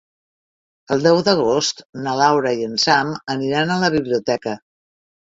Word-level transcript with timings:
El 0.95 1.01
deu 1.07 1.19
d'agost 1.27 1.83
na 2.05 2.13
Laura 2.19 2.53
i 2.61 2.65
en 2.69 2.73
Sam 2.85 3.13
aniran 3.35 3.75
a 3.75 3.77
la 3.85 3.91
biblioteca. 3.97 4.57